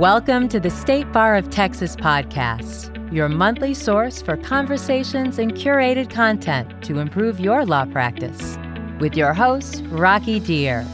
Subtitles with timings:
[0.00, 6.08] Welcome to the State Bar of Texas podcast, your monthly source for conversations and curated
[6.08, 8.56] content to improve your law practice.
[8.98, 10.84] With your host, Rocky Dhir.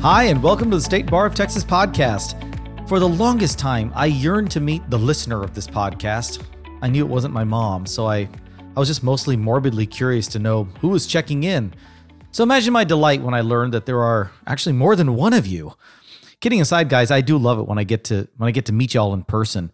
[0.00, 2.88] Hi, and welcome to the State Bar of Texas podcast.
[2.88, 6.42] For the longest time, I yearned to meet the listener of this podcast.
[6.80, 8.30] I knew it wasn't my mom, so I,
[8.74, 11.74] I was just mostly morbidly curious to know who was checking in.
[12.30, 15.46] So imagine my delight when I learned that there are actually more than one of
[15.46, 15.74] you
[16.40, 18.72] kidding aside, guys, I do love it when I get to when I get to
[18.72, 19.70] meet y'all in person.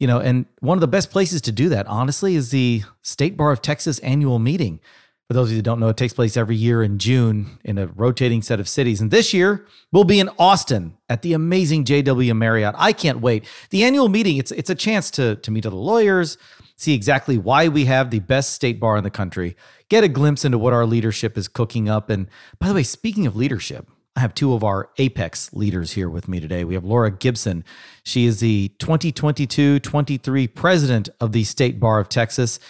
[0.00, 3.36] You know, and one of the best places to do that, honestly, is the State
[3.36, 4.80] Bar of Texas annual meeting.
[5.28, 7.78] For those of you that don't know, it takes place every year in June in
[7.78, 9.00] a rotating set of cities.
[9.00, 12.74] And this year, we'll be in Austin at the amazing JW Marriott.
[12.76, 13.46] I can't wait.
[13.70, 16.36] The annual meeting, it's it's a chance to, to meet other lawyers,
[16.76, 19.56] see exactly why we have the best state bar in the country,
[19.88, 22.10] get a glimpse into what our leadership is cooking up.
[22.10, 22.28] And
[22.58, 26.28] by the way, speaking of leadership, I have two of our Apex leaders here with
[26.28, 26.64] me today.
[26.64, 27.64] We have Laura Gibson.
[28.04, 32.60] She is the 2022 23 president of the State Bar of Texas.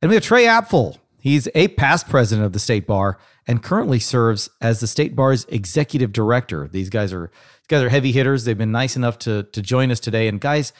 [0.00, 0.98] And we have Trey Apffel.
[1.18, 5.44] He's a past president of the State Bar and currently serves as the State Bar's
[5.46, 6.68] executive director.
[6.68, 7.30] These guys are
[7.62, 8.44] these guys are heavy hitters.
[8.44, 10.28] They've been nice enough to, to join us today.
[10.28, 10.72] And guys,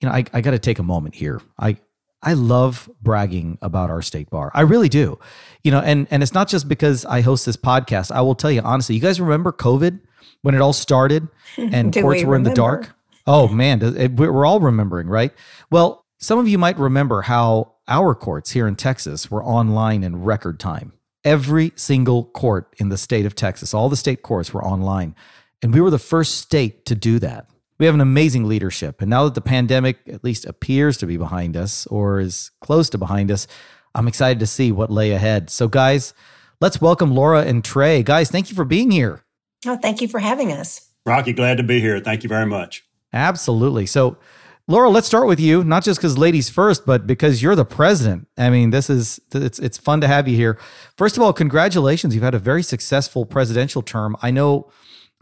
[0.00, 1.40] you know, I, I got to take a moment here.
[1.58, 1.78] I
[2.24, 4.50] I love bragging about our state bar.
[4.54, 5.18] I really do.
[5.62, 8.10] You know, and and it's not just because I host this podcast.
[8.10, 10.00] I will tell you honestly, you guys remember COVID
[10.42, 12.94] when it all started and courts were in the dark?
[13.26, 15.32] Oh man, it, we're all remembering, right?
[15.70, 20.22] Well, some of you might remember how our courts here in Texas were online in
[20.22, 20.92] record time.
[21.24, 25.14] Every single court in the state of Texas, all the state courts were online.
[25.62, 29.00] And we were the first state to do that we have an amazing leadership.
[29.00, 32.88] And now that the pandemic at least appears to be behind us or is close
[32.90, 33.46] to behind us,
[33.94, 35.50] I'm excited to see what lay ahead.
[35.50, 36.14] So, guys,
[36.60, 38.02] let's welcome Laura and Trey.
[38.02, 39.24] Guys, thank you for being here.
[39.66, 40.88] Oh, thank you for having us.
[41.06, 42.00] Rocky, glad to be here.
[42.00, 42.84] Thank you very much.
[43.12, 43.86] Absolutely.
[43.86, 44.18] So,
[44.66, 48.26] Laura, let's start with you, not just because ladies first, but because you're the president.
[48.38, 50.58] I mean, this is it's it's fun to have you here.
[50.96, 52.14] First of all, congratulations.
[52.14, 54.16] You've had a very successful presidential term.
[54.22, 54.70] I know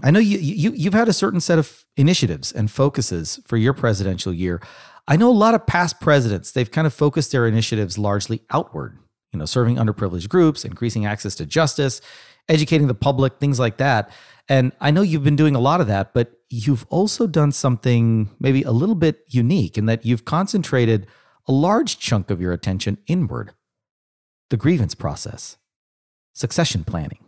[0.02, 3.72] I know you, you you've had a certain set of initiatives and focuses for your
[3.72, 4.60] presidential year.
[5.06, 8.98] I know a lot of past presidents, they've kind of focused their initiatives largely outward,
[9.32, 12.00] you know, serving underprivileged groups, increasing access to justice,
[12.48, 14.10] educating the public, things like that.
[14.48, 18.30] And I know you've been doing a lot of that, but you've also done something
[18.40, 21.06] maybe a little bit unique in that you've concentrated
[21.46, 23.52] a large chunk of your attention inward
[24.50, 25.56] the grievance process,
[26.34, 27.24] succession planning,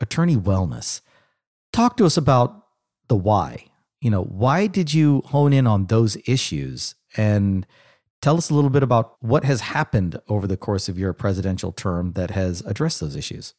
[0.00, 1.02] attorney wellness
[1.72, 2.64] talk to us about
[3.08, 3.66] the why.
[4.00, 6.94] You know, why did you hone in on those issues?
[7.16, 7.66] And
[8.20, 11.72] tell us a little bit about what has happened over the course of your presidential
[11.72, 13.54] term that has addressed those issues.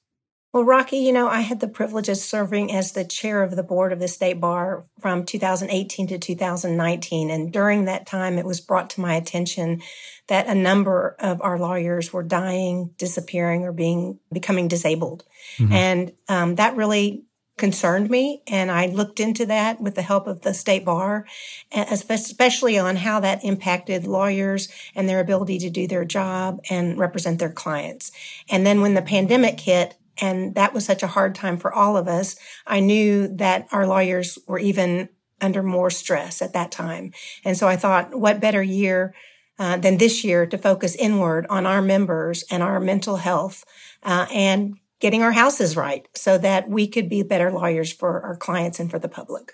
[0.51, 3.61] Well, Rocky, you know, I had the privilege of serving as the chair of the
[3.61, 7.29] board of the state bar from 2018 to 2019.
[7.29, 9.83] And during that time, it was brought to my attention
[10.27, 15.23] that a number of our lawyers were dying, disappearing, or being becoming disabled.
[15.57, 15.73] Mm-hmm.
[15.73, 17.25] And um, that really
[17.59, 18.41] concerned me.
[18.47, 21.27] And I looked into that with the help of the state bar,
[21.71, 27.37] especially on how that impacted lawyers and their ability to do their job and represent
[27.37, 28.11] their clients.
[28.49, 31.95] And then when the pandemic hit, and that was such a hard time for all
[31.95, 35.09] of us, I knew that our lawyers were even
[35.39, 37.13] under more stress at that time.
[37.45, 39.13] And so I thought, what better year
[39.57, 43.65] uh, than this year to focus inward on our members and our mental health
[44.03, 48.35] uh, and getting our houses right so that we could be better lawyers for our
[48.35, 49.53] clients and for the public.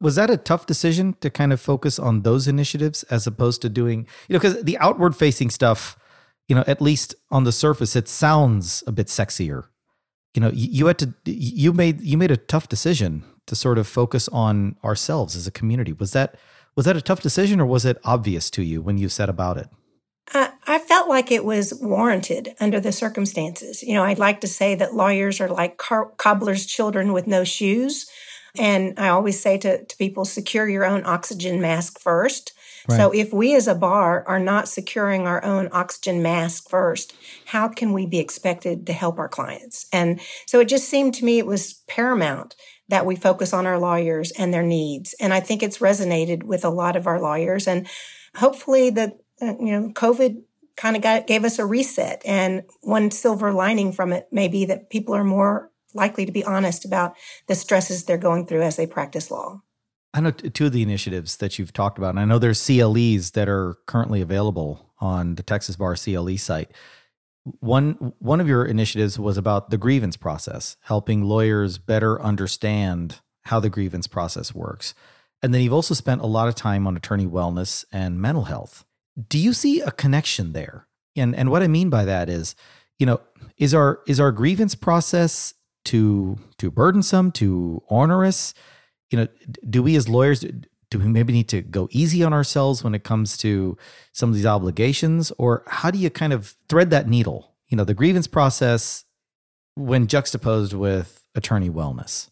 [0.00, 3.68] Was that a tough decision to kind of focus on those initiatives as opposed to
[3.68, 5.96] doing, you know, because the outward facing stuff,
[6.48, 9.64] you know, at least on the surface, it sounds a bit sexier.
[10.34, 13.86] You know, you had to, you made, you made a tough decision to sort of
[13.86, 15.94] focus on ourselves as a community.
[15.94, 16.34] Was that,
[16.74, 19.56] was that a tough decision or was it obvious to you when you set about
[19.56, 19.68] it?
[20.34, 23.82] I felt like it was warranted under the circumstances.
[23.82, 27.44] You know, I'd like to say that lawyers are like car- cobbler's children with no
[27.44, 28.10] shoes.
[28.58, 32.52] And I always say to, to people, secure your own oxygen mask first.
[32.88, 32.96] Right.
[32.96, 37.14] So if we as a bar are not securing our own oxygen mask first,
[37.44, 39.86] how can we be expected to help our clients?
[39.92, 42.56] And so it just seemed to me it was paramount
[42.88, 45.14] that we focus on our lawyers and their needs.
[45.20, 47.66] And I think it's resonated with a lot of our lawyers.
[47.66, 47.88] And
[48.36, 50.42] hopefully the Uh, you know, COVID
[50.76, 52.22] kind of got, gave us a reset.
[52.24, 56.44] And one silver lining from it may be that people are more likely to be
[56.44, 57.16] honest about
[57.46, 59.62] the stresses they're going through as they practice law.
[60.14, 63.32] I know two of the initiatives that you've talked about, and I know there's CLEs
[63.32, 66.70] that are currently available on the Texas Bar CLE site.
[67.60, 73.60] One one of your initiatives was about the grievance process, helping lawyers better understand how
[73.60, 74.94] the grievance process works.
[75.42, 78.84] And then you've also spent a lot of time on attorney wellness and mental health.
[79.28, 80.86] Do you see a connection there?
[81.16, 82.54] And and what I mean by that is,
[82.98, 83.20] you know,
[83.56, 85.54] is our is our grievance process
[85.84, 88.54] too too burdensome, too onerous?
[89.10, 89.28] You know,
[89.68, 90.44] do we as lawyers
[90.90, 93.76] do we maybe need to go easy on ourselves when it comes to
[94.12, 97.54] some of these obligations or how do you kind of thread that needle?
[97.68, 99.04] You know, the grievance process
[99.74, 102.30] when juxtaposed with attorney wellness.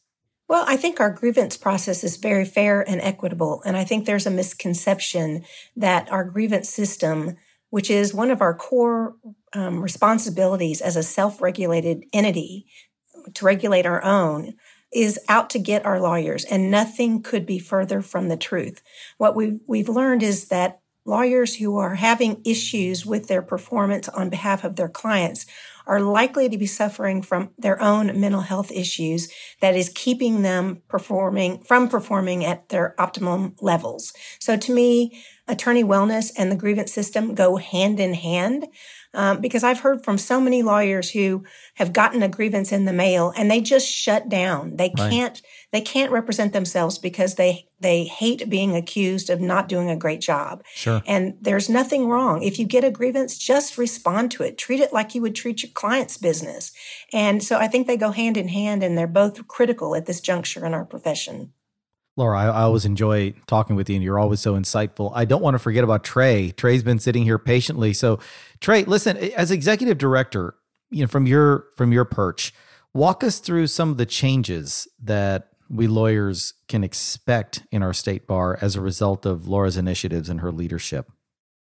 [0.48, 3.62] Well, I think our grievance process is very fair and equitable.
[3.64, 5.44] And I think there's a misconception
[5.76, 7.36] that our grievance system,
[7.70, 9.16] which is one of our core
[9.54, 12.66] um, responsibilities as a self regulated entity
[13.32, 14.54] to regulate our own,
[14.92, 16.44] is out to get our lawyers.
[16.44, 18.82] And nothing could be further from the truth.
[19.16, 24.30] What we've, we've learned is that lawyers who are having issues with their performance on
[24.30, 25.46] behalf of their clients
[25.86, 30.82] are likely to be suffering from their own mental health issues that is keeping them
[30.88, 34.12] performing from performing at their optimum levels.
[34.40, 38.66] So to me, attorney wellness and the grievance system go hand in hand.
[39.12, 41.44] Um, because I've heard from so many lawyers who
[41.74, 44.74] have gotten a grievance in the mail and they just shut down.
[44.74, 45.10] They right.
[45.10, 49.96] can't they can't represent themselves because they they hate being accused of not doing a
[49.96, 50.64] great job.
[50.74, 51.02] Sure.
[51.06, 52.42] And there's nothing wrong.
[52.42, 54.56] If you get a grievance, just respond to it.
[54.56, 56.72] Treat it like you would treat your client's business.
[57.12, 60.20] And so I think they go hand in hand and they're both critical at this
[60.20, 61.52] juncture in our profession.
[62.16, 65.10] Laura, I, I, always enjoy talking with you, and you're always so insightful.
[65.14, 66.52] I don't want to forget about Trey.
[66.52, 67.92] Trey's been sitting here patiently.
[67.92, 68.20] So,
[68.60, 70.54] Trey, listen, as executive director,
[70.90, 72.54] you know, from your from your perch,
[72.92, 78.26] walk us through some of the changes that we lawyers can expect in our state
[78.26, 81.10] bar as a result of Laura's initiatives and her leadership.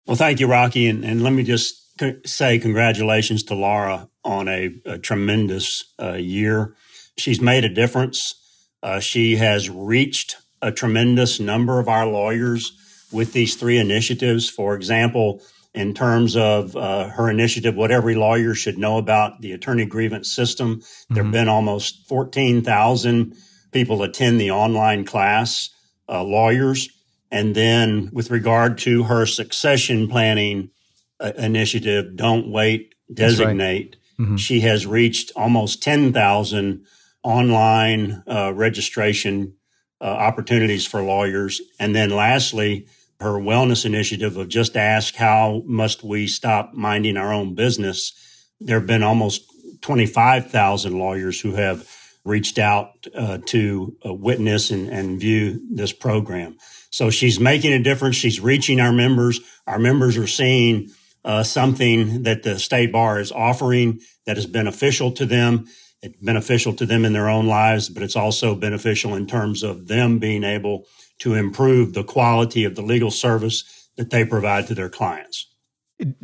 [0.06, 1.82] Well, thank you, Rocky, and, and let me just
[2.26, 6.74] say congratulations to Laura on a, a tremendous uh, year.
[7.16, 8.34] She's made a difference.
[8.82, 12.72] Uh, she has reached a tremendous number of our lawyers
[13.12, 14.48] with these three initiatives.
[14.48, 15.42] For example,
[15.74, 20.34] in terms of uh, her initiative, what every lawyer should know about the attorney grievance
[20.34, 21.14] system, mm-hmm.
[21.14, 23.34] there have been almost 14,000
[23.72, 25.70] people attend the online class,
[26.08, 26.88] uh, lawyers.
[27.30, 30.70] And then with regard to her succession planning
[31.18, 34.26] uh, initiative, Don't Wait, Designate, right.
[34.26, 34.36] mm-hmm.
[34.36, 36.86] she has reached almost 10,000
[37.22, 39.54] online uh, registration
[40.00, 41.60] uh, opportunities for lawyers.
[41.78, 42.86] And then lastly,
[43.20, 48.12] her wellness initiative of just ask how must we stop minding our own business.
[48.60, 49.44] There have been almost
[49.82, 51.88] 25,000 lawyers who have
[52.24, 56.56] reached out uh, to uh, witness and, and view this program.
[56.90, 58.16] So she's making a difference.
[58.16, 59.40] She's reaching our members.
[59.66, 60.90] Our members are seeing
[61.24, 65.66] uh, something that the state bar is offering that is beneficial to them
[66.02, 69.86] it's beneficial to them in their own lives, but it's also beneficial in terms of
[69.86, 70.86] them being able
[71.20, 75.46] to improve the quality of the legal service that they provide to their clients.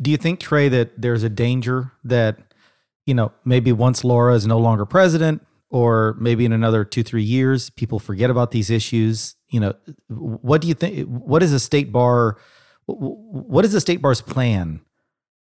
[0.01, 2.37] Do you think, Trey, that there's a danger that,
[3.05, 7.23] you know, maybe once Laura is no longer president, or maybe in another two, three
[7.23, 9.35] years, people forget about these issues?
[9.49, 9.73] You know,
[10.07, 11.07] what do you think?
[11.07, 12.37] What is a state bar?
[12.85, 14.81] What is the state bar's plan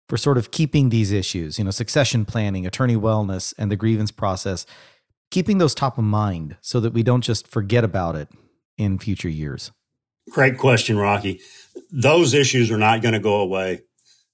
[0.07, 4.11] for sort of keeping these issues, you know, succession planning, attorney wellness, and the grievance
[4.11, 4.65] process,
[5.31, 8.29] keeping those top of mind so that we don't just forget about it
[8.77, 9.71] in future years?
[10.31, 11.39] Great question, Rocky.
[11.91, 13.81] Those issues are not going to go away.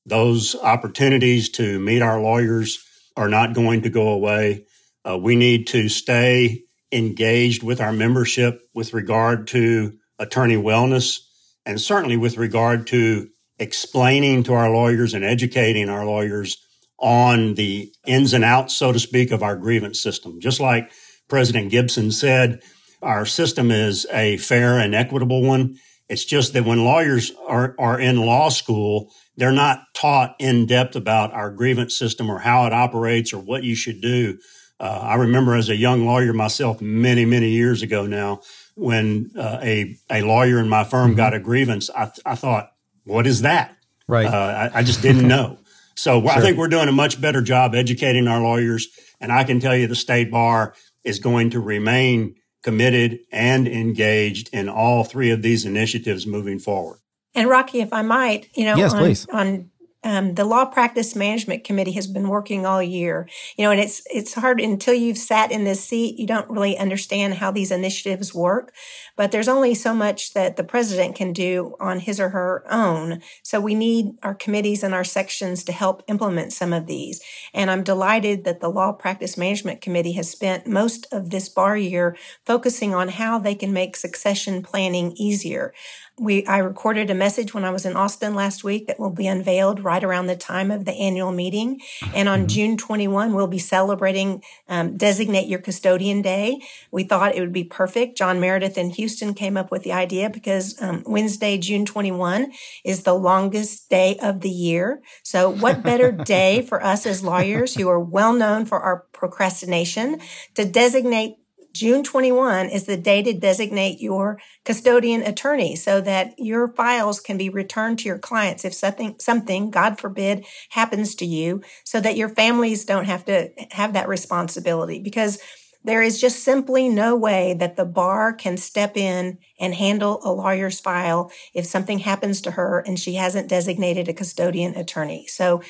[0.06, 2.84] Those opportunities to meet our lawyers
[3.18, 4.66] are not going to go away.
[5.08, 11.20] Uh, we need to stay engaged with our membership with regard to attorney wellness
[11.66, 13.28] and certainly with regard to
[13.60, 16.58] explaining to our lawyers and educating our lawyers
[16.98, 20.40] on the ins and outs, so to speak, of our grievance system.
[20.40, 20.92] Just like
[21.28, 22.62] President Gibson said,
[23.02, 25.78] our system is a fair and equitable one.
[26.10, 30.96] It's just that when lawyers are, are in law school, they're not taught in depth
[30.96, 34.38] about our grievance system or how it operates or what you should do.
[34.82, 38.42] Uh, I remember as a young lawyer myself many, many years ago now,
[38.76, 41.18] when uh, a, a lawyer in my firm mm-hmm.
[41.18, 42.72] got a grievance, I, I thought,
[43.04, 43.78] what is that?
[44.08, 44.26] Right.
[44.26, 45.60] Uh, I, I, just didn't know.
[45.96, 46.32] So sure.
[46.32, 48.88] I think we're doing a much better job educating our lawyers.
[49.20, 50.74] And I can tell you the state bar
[51.04, 57.00] is going to remain committed and engaged in all three of these initiatives moving forward.
[57.36, 59.28] And Rocky, if I might, you know, yes, on, please.
[59.32, 59.71] on
[60.04, 63.30] um, the law practice management committee has been working all year.
[63.58, 66.78] You know and it's it's hard until you've sat in this seat you don't really
[66.78, 68.74] understand how these initiatives work.
[69.16, 73.22] But there's only so much that the president can do on his or her own.
[73.44, 77.22] So we need our committees and our sections to help implement some of these.
[77.54, 81.78] And i'm delighted that the law practice management committee has spent most of this bar
[81.78, 85.74] year focusing on how they can make succession planning easier
[86.20, 89.28] we I recorded a message when I was in Austin last week that will be
[89.28, 91.82] unveiled right around the time of the annual meeting.
[92.14, 92.48] And on mm-hmm.
[92.48, 96.62] June 21, we'll be celebrating um, Designate Your Custodian Day.
[96.92, 98.18] We thought it would be perfect.
[98.18, 102.52] John Meredith in Houston came up with the idea because um, Wednesday, June 21,
[102.84, 105.02] is the longest day of the year.
[105.24, 110.20] So, what better day for us as lawyers who are well known for our procrastination
[110.56, 111.38] to designate
[111.74, 117.38] June 21 is the day to designate your custodian attorney so that your files can
[117.38, 122.18] be returned to your clients if something, something, God forbid, happens to you so that
[122.18, 125.40] your families don't have to have that responsibility because
[125.84, 130.32] there is just simply no way that the bar can step in and handle a
[130.32, 135.26] lawyer's file if something happens to her and she hasn't designated a custodian attorney.
[135.28, 135.62] So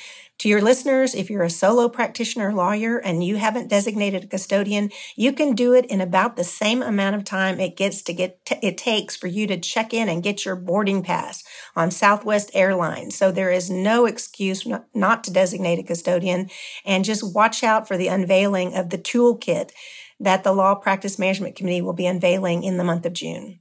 [0.42, 4.90] to your listeners, if you're a solo practitioner lawyer and you haven't designated a custodian,
[5.16, 8.44] you can do it in about the same amount of time it gets to get
[8.44, 11.44] t- it takes for you to check in and get your boarding pass
[11.76, 13.16] on Southwest Airlines.
[13.16, 16.50] So there is no excuse not, not to designate a custodian
[16.86, 19.70] and just watch out for the unveiling of the toolkit
[20.20, 23.60] that the Law Practice Management Committee will be unveiling in the month of June.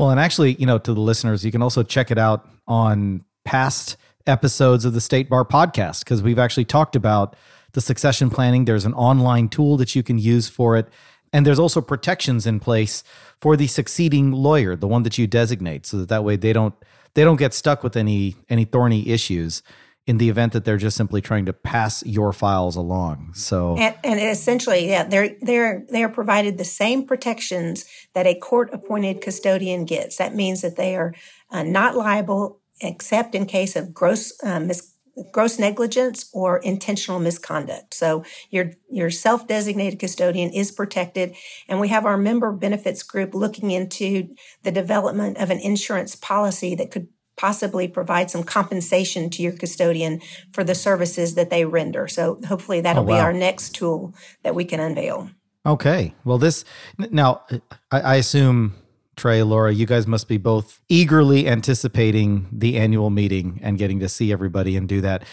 [0.00, 3.24] Well, and actually, you know, to the listeners, you can also check it out on
[3.44, 7.36] past episodes of the State Bar podcast because we've actually talked about
[7.72, 8.64] the succession planning.
[8.64, 10.88] There's an online tool that you can use for it.
[11.32, 13.02] And there's also protections in place
[13.40, 16.74] for the succeeding lawyer, the one that you designate, so that that way they don't
[17.14, 19.62] they don't get stuck with any any thorny issues
[20.06, 23.32] in the event that they're just simply trying to pass your files along.
[23.34, 28.34] So and, and essentially, yeah, they're they're they are provided the same protections that a
[28.34, 30.16] court appointed custodian gets.
[30.16, 31.14] That means that they are
[31.50, 34.92] uh, not liable except in case of gross uh, mis-
[35.30, 37.94] gross negligence or intentional misconduct.
[37.94, 41.34] So your your self-designated custodian is protected
[41.68, 46.74] and we have our member benefits group looking into the development of an insurance policy
[46.76, 50.20] that could possibly provide some compensation to your custodian
[50.52, 52.06] for the services that they render.
[52.06, 53.16] So hopefully that'll oh, wow.
[53.16, 55.30] be our next tool that we can unveil.
[55.64, 56.14] Okay.
[56.24, 56.64] Well, this
[56.98, 57.42] now
[57.90, 58.74] I, I assume
[59.16, 64.08] Trey, Laura, you guys must be both eagerly anticipating the annual meeting and getting to
[64.08, 65.24] see everybody and do that.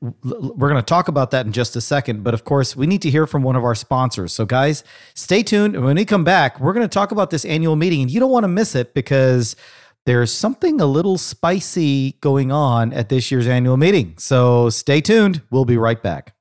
[0.00, 3.02] We're going to talk about that in just a second, but of course, we need
[3.02, 4.32] to hear from one of our sponsors.
[4.32, 4.84] So, guys,
[5.14, 5.82] stay tuned.
[5.82, 8.30] When we come back, we're going to talk about this annual meeting, and you don't
[8.30, 9.56] want to miss it because
[10.04, 14.14] there's something a little spicy going on at this year's annual meeting.
[14.18, 15.42] So, stay tuned.
[15.50, 16.34] We'll be right back.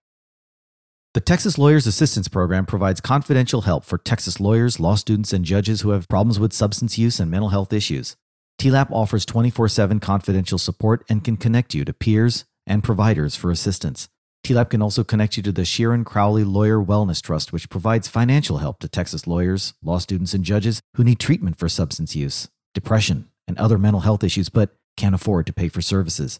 [1.18, 5.82] The Texas Lawyers Assistance Program provides confidential help for Texas lawyers, law students, and judges
[5.82, 8.16] who have problems with substance use and mental health issues.
[8.62, 13.50] TLAP offers 24 7 confidential support and can connect you to peers and providers for
[13.50, 14.08] assistance.
[14.46, 18.60] TLAP can also connect you to the Sheeran Crowley Lawyer Wellness Trust, which provides financial
[18.60, 23.28] help to Texas lawyers, law students, and judges who need treatment for substance use, depression,
[23.48, 26.40] and other mental health issues but can't afford to pay for services.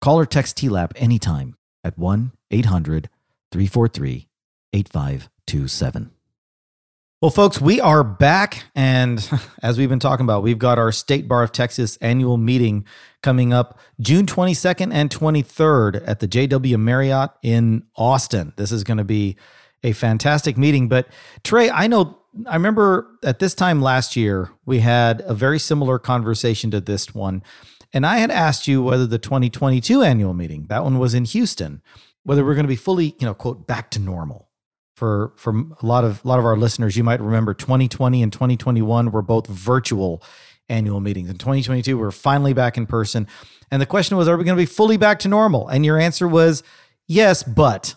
[0.00, 1.54] Call or text TLAP anytime
[1.84, 3.08] at 1 800
[3.52, 4.28] 343
[4.72, 6.10] 8527.
[7.22, 8.64] Well, folks, we are back.
[8.74, 9.26] And
[9.62, 12.84] as we've been talking about, we've got our State Bar of Texas annual meeting
[13.22, 18.52] coming up June 22nd and 23rd at the JW Marriott in Austin.
[18.56, 19.36] This is going to be
[19.82, 20.88] a fantastic meeting.
[20.88, 21.08] But
[21.42, 25.98] Trey, I know, I remember at this time last year, we had a very similar
[25.98, 27.42] conversation to this one.
[27.94, 31.80] And I had asked you whether the 2022 annual meeting, that one was in Houston,
[32.26, 34.48] whether we're going to be fully, you know, quote, back to normal.
[34.96, 38.32] For for a lot of a lot of our listeners, you might remember 2020 and
[38.32, 40.22] 2021 were both virtual
[40.68, 41.30] annual meetings.
[41.30, 43.28] In 2022, we're finally back in person.
[43.70, 45.68] And the question was, are we going to be fully back to normal?
[45.68, 46.62] And your answer was
[47.06, 47.94] yes, but.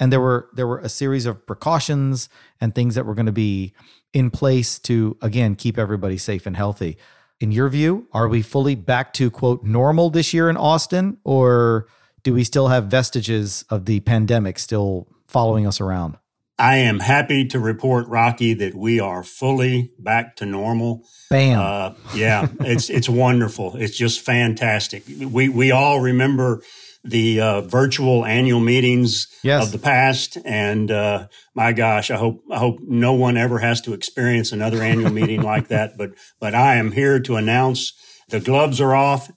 [0.00, 2.28] And there were there were a series of precautions
[2.60, 3.74] and things that were going to be
[4.14, 6.96] in place to again keep everybody safe and healthy.
[7.40, 11.88] In your view, are we fully back to quote normal this year in Austin or
[12.22, 16.16] do we still have vestiges of the pandemic still following us around?
[16.58, 21.04] I am happy to report, Rocky, that we are fully back to normal.
[21.30, 21.60] Bam!
[21.60, 23.76] Uh, yeah, it's it's wonderful.
[23.76, 25.04] It's just fantastic.
[25.06, 26.62] We we all remember
[27.04, 29.64] the uh, virtual annual meetings yes.
[29.64, 33.80] of the past, and uh, my gosh, I hope I hope no one ever has
[33.82, 35.96] to experience another annual meeting like that.
[35.96, 36.10] But
[36.40, 37.92] but I am here to announce
[38.28, 39.30] the gloves are off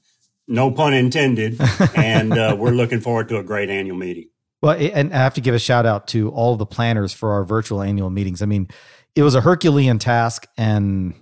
[0.51, 1.59] No pun intended.
[1.95, 4.29] and uh, we're looking forward to a great annual meeting.
[4.61, 7.43] Well, and I have to give a shout out to all the planners for our
[7.43, 8.41] virtual annual meetings.
[8.41, 8.67] I mean,
[9.15, 11.15] it was a Herculean task, and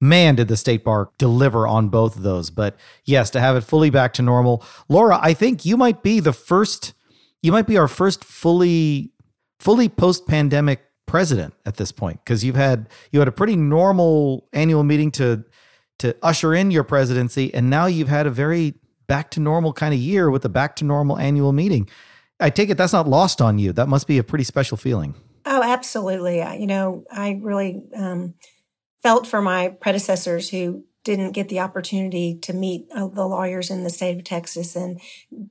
[0.00, 2.50] man, did the state bar deliver on both of those.
[2.50, 6.20] But yes, to have it fully back to normal, Laura, I think you might be
[6.20, 6.94] the first.
[7.42, 9.12] You might be our first fully,
[9.60, 14.46] fully post pandemic president at this point because you've had you had a pretty normal
[14.52, 15.44] annual meeting to
[15.98, 18.74] to usher in your presidency, and now you've had a very
[19.06, 21.88] back to normal kind of year with the back to normal annual meeting.
[22.40, 23.72] I take it that's not lost on you.
[23.72, 25.14] That must be a pretty special feeling.
[25.44, 26.38] Oh, absolutely.
[26.38, 28.34] You know, I really um,
[29.02, 33.82] felt for my predecessors who didn't get the opportunity to meet uh, the lawyers in
[33.82, 35.00] the state of Texas and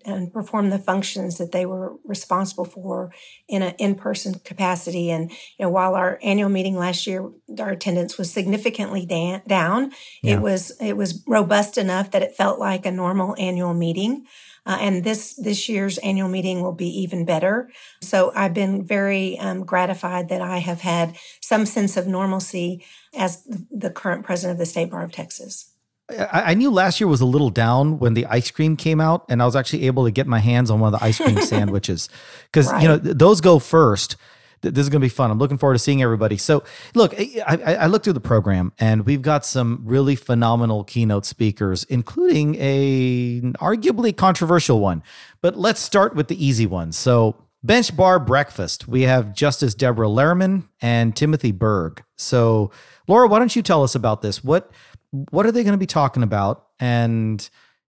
[0.05, 3.11] and perform the functions that they were responsible for
[3.47, 5.09] in an in-person capacity.
[5.09, 7.27] And you know, while our annual meeting last year,
[7.59, 10.35] our attendance was significantly da- down, yeah.
[10.35, 14.27] it was it was robust enough that it felt like a normal annual meeting.
[14.67, 17.71] Uh, and this this year's annual meeting will be even better.
[18.01, 22.83] So I've been very um, gratified that I have had some sense of normalcy
[23.15, 25.71] as the current president of the State Bar of Texas.
[26.09, 29.41] I knew last year was a little down when the ice cream came out, and
[29.41, 32.09] I was actually able to get my hands on one of the ice cream sandwiches
[32.45, 32.81] because right.
[32.81, 34.15] you know those go first
[34.61, 35.31] this is going to be fun.
[35.31, 36.37] I'm looking forward to seeing everybody.
[36.37, 36.63] So,
[36.95, 41.83] look, I, I, looked through the program, and we've got some really phenomenal keynote speakers,
[41.85, 45.03] including a arguably controversial one.
[45.41, 46.91] But let's start with the easy one.
[46.91, 48.87] So, bench bar breakfast.
[48.87, 52.03] We have Justice Deborah Lehrmann and Timothy Berg.
[52.17, 52.71] So,
[53.07, 54.43] Laura, why don't you tell us about this?
[54.43, 54.71] What
[55.11, 57.47] what are they going to be talking about, and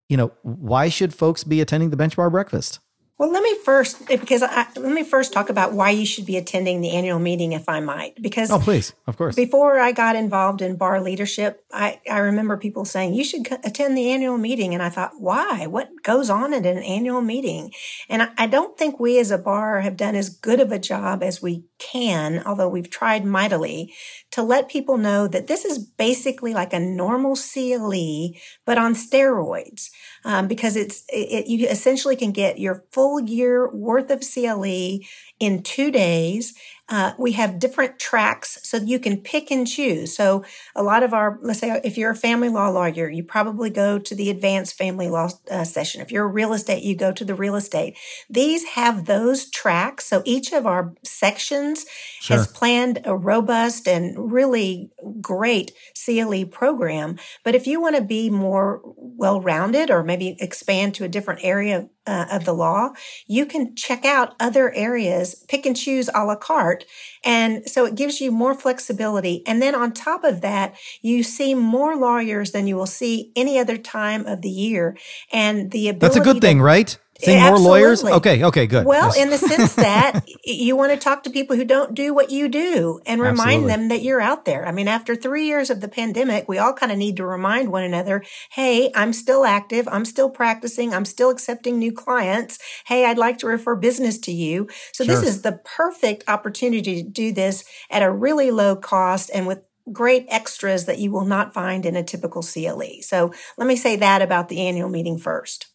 [0.08, 2.80] you know, why should folks be attending the bench bar breakfast?
[3.18, 6.36] Well, let me first, because I, let me first talk about why you should be
[6.36, 8.22] attending the annual meeting, if I might.
[8.22, 9.34] Because oh, please, of course.
[9.34, 13.96] Before I got involved in bar leadership, I, I remember people saying you should attend
[13.96, 15.66] the annual meeting, and I thought, why?
[15.66, 17.72] What goes on at an annual meeting?
[18.08, 20.78] And I, I don't think we as a bar have done as good of a
[20.78, 23.92] job as we can, although we've tried mightily,
[24.30, 28.34] to let people know that this is basically like a normal CLE,
[28.66, 29.88] but on steroids
[30.24, 35.00] um, because it's it, you essentially can get your full year worth of CLE
[35.40, 36.54] in two days
[36.88, 40.16] uh, we have different tracks so you can pick and choose.
[40.16, 43.68] So a lot of our, let's say if you're a family law lawyer, you probably
[43.68, 46.00] go to the advanced family law uh, session.
[46.00, 47.96] If you're a real estate, you go to the real estate.
[48.30, 50.06] These have those tracks.
[50.06, 51.84] So each of our sections
[52.20, 52.38] sure.
[52.38, 55.72] has planned a robust and really great
[56.04, 57.18] CLE program.
[57.44, 61.88] But if you want to be more well-rounded or maybe expand to a different area
[62.08, 62.90] uh, of the law,
[63.26, 66.86] you can check out other areas, pick and choose a la carte.
[67.22, 69.42] And so it gives you more flexibility.
[69.46, 73.58] And then on top of that, you see more lawyers than you will see any
[73.58, 74.96] other time of the year.
[75.32, 76.98] And the ability That's a good to, thing, right?
[77.20, 78.04] Seeing more lawyers?
[78.04, 78.86] Okay, okay, good.
[78.86, 79.16] Well, yes.
[79.16, 82.48] in the sense that you want to talk to people who don't do what you
[82.48, 83.68] do and remind Absolutely.
[83.68, 84.64] them that you're out there.
[84.66, 87.72] I mean, after three years of the pandemic, we all kind of need to remind
[87.72, 89.88] one another, hey, I'm still active.
[89.88, 90.94] I'm still practicing.
[90.94, 92.60] I'm still accepting new clients.
[92.86, 94.68] Hey, I'd like to refer business to you.
[94.92, 95.14] So sure.
[95.14, 99.62] this is the perfect opportunity to do this at a really low cost and with
[99.92, 103.00] great extras that you will not find in a typical CLE.
[103.00, 105.66] So let me say that about the annual meeting first.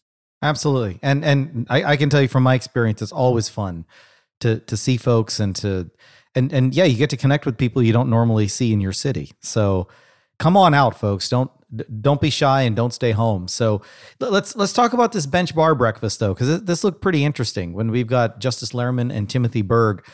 [0.44, 3.86] Absolutely, and and I, I, can tell you from my experience, it's always fun
[4.40, 5.90] to to see folks and to
[6.34, 8.92] and and yeah, you get to connect with people you don't normally see in your
[8.92, 9.32] city.
[9.40, 9.88] So
[10.38, 11.30] come on out, folks.
[11.30, 11.50] Don't
[12.02, 13.48] don't be shy and don't stay home.
[13.48, 13.80] So
[14.20, 17.72] let's let's talk about this bench bar breakfast though, because this looked pretty interesting.
[17.72, 20.06] When we've got Justice Lehrmann and Timothy Berg,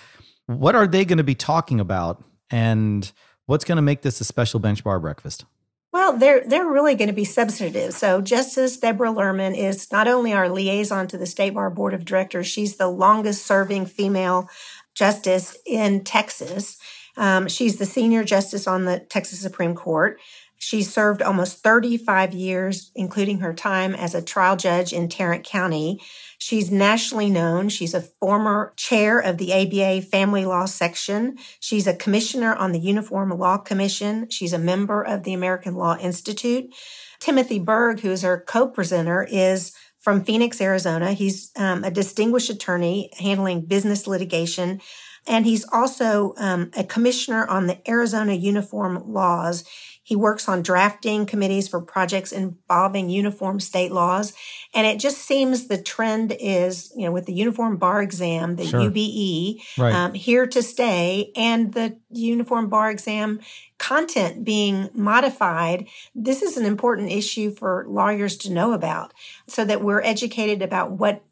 [0.47, 3.11] what are they going to be talking about, and
[3.47, 5.45] what's going to make this a special bench bar breakfast?
[5.93, 7.95] Well, they're they're really going to be substantive.
[7.95, 12.05] So Justice Deborah Lehrmann is not only our liaison to the State Bar Board of
[12.05, 14.49] Directors, she's the longest serving female
[14.95, 16.79] justice in Texas.
[17.17, 20.21] Um, she's the senior justice on the Texas Supreme Court.
[20.59, 26.01] She served almost 35 years, including her time as a trial judge in Tarrant County.
[26.41, 27.69] She's nationally known.
[27.69, 31.37] She's a former chair of the ABA Family Law Section.
[31.61, 34.27] She's a commissioner on the Uniform Law Commission.
[34.31, 36.75] She's a member of the American Law Institute.
[37.21, 41.13] Timothy Berg, who is her co-presenter, is from Phoenix, Arizona.
[41.13, 44.81] He's um, a distinguished attorney handling business litigation.
[45.27, 49.65] And he's also um, a commissioner on the Arizona Uniform Laws.
[50.03, 54.33] He works on drafting committees for projects involving uniform state laws.
[54.75, 58.67] And it just seems the trend is, you know, with the uniform bar exam, the
[58.67, 58.81] sure.
[58.81, 59.95] UBE, right.
[59.95, 63.41] um, here to stay, and the uniform bar exam
[63.79, 69.15] content being modified, this is an important issue for lawyers to know about
[69.47, 71.23] so that we're educated about what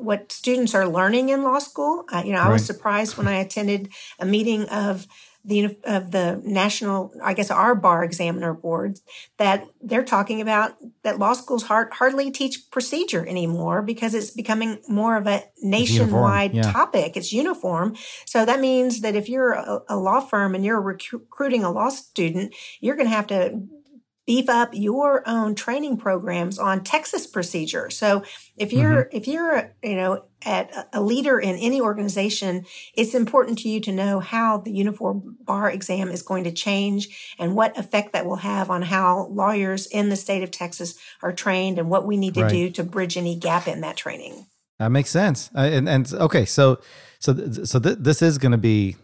[0.00, 2.04] what students are learning in law school.
[2.12, 2.52] Uh, you know, I right.
[2.52, 5.06] was surprised when I attended a meeting of
[5.44, 9.02] the of the national, I guess, our bar examiner boards
[9.38, 14.78] that they're talking about that law schools hard, hardly teach procedure anymore because it's becoming
[14.88, 16.70] more of a nationwide yeah.
[16.70, 17.16] topic.
[17.16, 21.64] It's uniform, so that means that if you're a, a law firm and you're recruiting
[21.64, 23.62] a law student, you're going to have to
[24.30, 27.90] beef up your own training programs on Texas procedure.
[27.90, 28.22] So
[28.56, 29.16] if you're mm-hmm.
[29.16, 32.64] if you're you know at a leader in any organization,
[32.94, 37.34] it's important to you to know how the uniform bar exam is going to change
[37.40, 41.32] and what effect that will have on how lawyers in the state of Texas are
[41.32, 42.52] trained and what we need to right.
[42.52, 44.46] do to bridge any gap in that training.
[44.78, 45.50] That makes sense.
[45.56, 46.78] Uh, and, and okay, so
[47.18, 48.94] so th- so th- this is going to be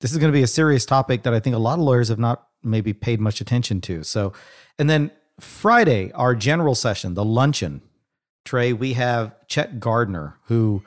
[0.00, 2.10] this is going to be a serious topic that I think a lot of lawyers
[2.10, 4.02] have not maybe paid much attention to.
[4.02, 4.32] So
[4.78, 7.82] and then Friday, our general session, the luncheon,
[8.44, 10.82] Trey, we have Chet Garner, who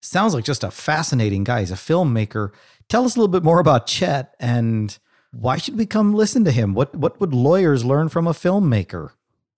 [0.00, 1.60] sounds like just a fascinating guy.
[1.60, 2.50] He's a filmmaker.
[2.88, 4.98] Tell us a little bit more about Chet and
[5.32, 6.74] why should we come listen to him?
[6.74, 9.10] What what would lawyers learn from a filmmaker?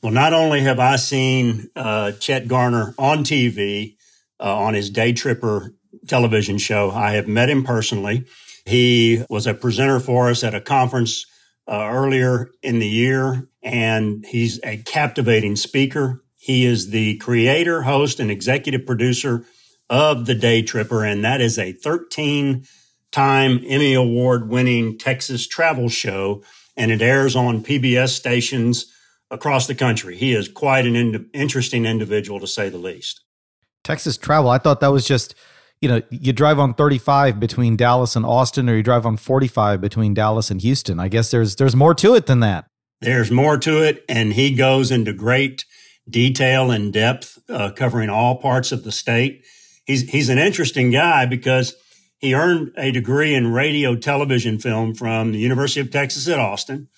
[0.03, 3.97] Well, not only have I seen uh, Chet Garner on TV
[4.39, 5.75] uh, on his Daytripper
[6.07, 8.25] television show, I have met him personally.
[8.67, 11.27] He was a presenter for us at a conference
[11.67, 16.23] uh, earlier in the year, and he's a captivating speaker.
[16.37, 19.45] He is the creator, host, and executive producer
[19.89, 22.67] of The Daytripper, and that is a 13
[23.13, 26.43] time Emmy Award winning Texas travel show,
[26.77, 28.93] and it airs on PBS stations
[29.31, 30.17] across the country.
[30.17, 33.21] He is quite an in- interesting individual, to say the least.
[33.85, 35.35] Texas travel, I thought that was just
[35.81, 39.81] you know, you drive on 35 between Dallas and Austin, or you drive on 45
[39.81, 40.99] between Dallas and Houston.
[40.99, 42.67] I guess there's there's more to it than that.
[43.01, 45.65] There's more to it, and he goes into great
[46.09, 49.45] detail and depth, uh, covering all parts of the state.
[49.85, 51.75] He's he's an interesting guy because
[52.19, 56.89] he earned a degree in radio, television, film from the University of Texas at Austin.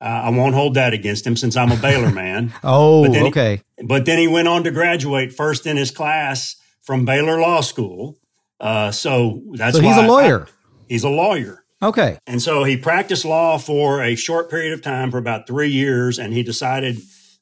[0.00, 2.52] Uh, I won't hold that against him since I'm a Baylor man.
[2.62, 3.62] oh, but okay.
[3.78, 7.62] He, but then he went on to graduate first in his class from Baylor Law
[7.62, 8.18] School
[8.64, 10.46] uh, so that's so he's a lawyer.
[10.48, 10.50] I,
[10.88, 11.64] he's a lawyer.
[11.82, 12.18] Okay.
[12.26, 16.18] And so he practiced law for a short period of time, for about three years,
[16.18, 16.96] and he decided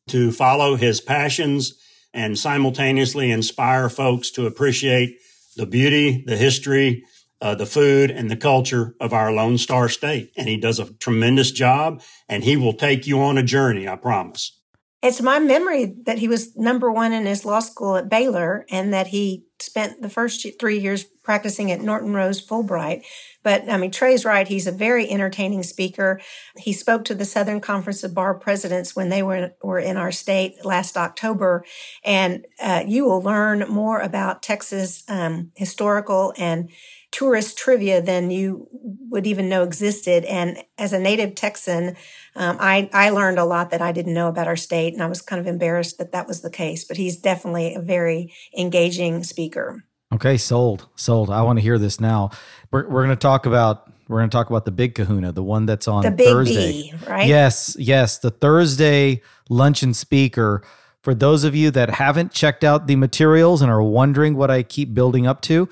[0.08, 1.78] to follow his passions
[2.12, 5.16] and simultaneously inspire folks to appreciate
[5.56, 7.04] the beauty, the history,
[7.40, 10.32] uh, the food, and the culture of our Lone Star State.
[10.36, 13.94] And he does a tremendous job, and he will take you on a journey, I
[13.94, 14.58] promise.
[15.02, 18.94] It's my memory that he was number one in his law school at Baylor and
[18.94, 23.04] that he spent the first three years practicing at Norton Rose Fulbright.
[23.42, 24.46] But I mean, Trey's right.
[24.46, 26.20] He's a very entertaining speaker.
[26.56, 30.12] He spoke to the Southern Conference of Bar Presidents when they were, were in our
[30.12, 31.64] state last October.
[32.04, 36.70] And uh, you will learn more about Texas um, historical and
[37.12, 38.66] tourist trivia than you
[39.10, 40.24] would even know existed.
[40.24, 41.96] And as a native Texan,
[42.34, 45.06] um, I, I learned a lot that I didn't know about our state, and I
[45.06, 46.84] was kind of embarrassed that that was the case.
[46.84, 49.84] But he's definitely a very engaging speaker.
[50.12, 51.30] Okay, sold, sold.
[51.30, 52.30] I want to hear this now.
[52.70, 55.42] We're we're going to talk about we're going to talk about the big Kahuna, the
[55.42, 57.28] one that's on the big Thursday, B, right?
[57.28, 60.62] Yes, yes, the Thursday luncheon speaker.
[61.02, 64.62] For those of you that haven't checked out the materials and are wondering what I
[64.62, 65.68] keep building up to,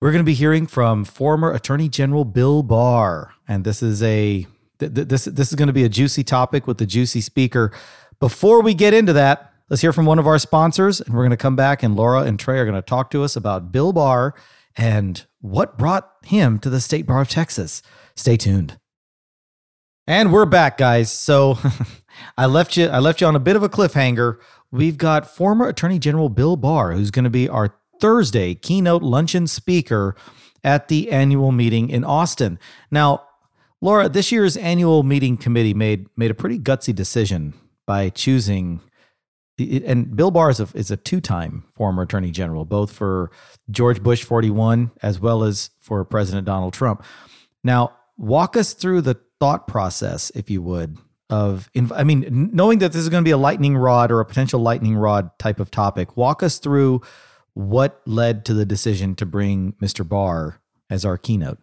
[0.00, 4.46] we're going to be hearing from former Attorney General Bill Barr, and this is a
[4.78, 7.72] th- th- this this is going to be a juicy topic with the juicy speaker.
[8.20, 11.30] Before we get into that, let's hear from one of our sponsors, and we're going
[11.30, 13.92] to come back, and Laura and Trey are going to talk to us about Bill
[13.92, 14.34] Barr
[14.76, 17.82] and what brought him to the State Bar of Texas.
[18.14, 18.78] Stay tuned.
[20.06, 21.12] And we're back, guys.
[21.12, 21.58] So
[22.38, 24.38] I left you I left you on a bit of a cliffhanger.
[24.70, 29.46] We've got former Attorney General Bill Barr, who's going to be our Thursday keynote luncheon
[29.46, 30.16] speaker
[30.64, 32.58] at the annual meeting in Austin.
[32.90, 33.24] Now,
[33.80, 37.54] Laura, this year's annual meeting committee made made a pretty gutsy decision
[37.86, 38.80] by choosing
[39.58, 43.30] and Bill Barr is a, is a two-time former attorney general, both for
[43.70, 47.02] George Bush 41 as well as for President Donald Trump.
[47.64, 52.92] Now, walk us through the thought process, if you would, of I mean, knowing that
[52.92, 55.70] this is going to be a lightning rod or a potential lightning rod type of
[55.70, 56.16] topic.
[56.16, 57.02] Walk us through
[57.58, 60.08] what led to the decision to bring Mr.
[60.08, 61.58] Barr as our keynote?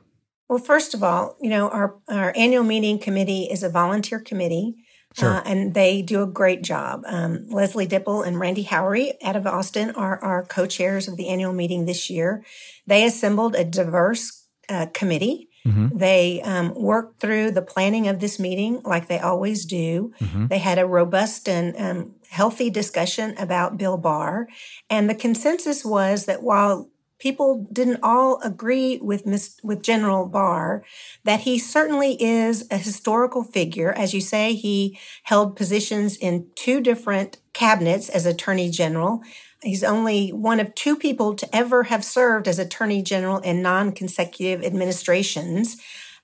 [0.50, 4.76] Well, first of all, you know, our, our annual meeting committee is a volunteer committee.
[5.18, 5.30] Sure.
[5.30, 7.04] Uh, and they do a great job.
[7.06, 11.54] Um, Leslie Dipple and Randy Howry out of Austin are our co-chairs of the annual
[11.54, 12.44] meeting this year.
[12.86, 15.48] They assembled a diverse uh, committee.
[15.66, 15.98] Mm-hmm.
[15.98, 20.14] They um, worked through the planning of this meeting like they always do.
[20.20, 20.48] Mm-hmm.
[20.48, 24.48] They had a robust and um, healthy discussion about Bill Barr.
[24.90, 30.84] And the consensus was that while people didn't all agree with Ms., with General Barr
[31.24, 33.92] that he certainly is a historical figure.
[33.94, 39.22] As you say, he held positions in two different cabinets as Attorney General.
[39.66, 44.64] He's only one of two people to ever have served as Attorney General in non-consecutive
[44.64, 45.78] administrations.